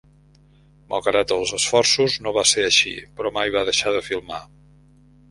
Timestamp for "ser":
2.51-2.63